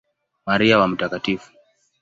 Maria 0.47 0.79
wa 0.79 0.87
Mt. 0.87 0.99